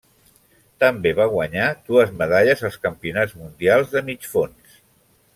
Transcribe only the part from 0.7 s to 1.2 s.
També